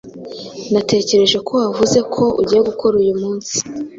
Natekereje 0.71 1.37
ko 1.47 1.51
wavuze 1.63 1.99
ko 2.13 2.23
ugiye 2.41 2.61
gukora 2.69 2.95
uyu 3.03 3.13
munsi. 3.21 3.55